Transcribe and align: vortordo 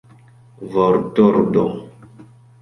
vortordo 0.71 1.67